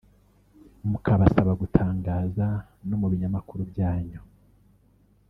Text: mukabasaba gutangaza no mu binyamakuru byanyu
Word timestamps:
mukabasaba 0.89 1.51
gutangaza 1.61 2.47
no 2.87 2.95
mu 3.01 3.07
binyamakuru 3.11 3.61
byanyu 3.71 4.19